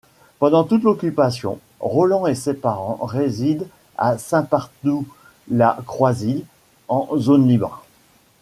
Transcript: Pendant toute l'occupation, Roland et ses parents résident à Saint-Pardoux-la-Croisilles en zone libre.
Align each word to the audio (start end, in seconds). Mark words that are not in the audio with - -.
Pendant 0.39 0.63
toute 0.63 0.81
l'occupation, 0.81 1.59
Roland 1.79 2.25
et 2.25 2.33
ses 2.33 2.55
parents 2.55 2.97
résident 3.05 3.67
à 3.99 4.17
Saint-Pardoux-la-Croisilles 4.17 6.45
en 6.87 7.07
zone 7.19 7.47
libre. 7.47 7.83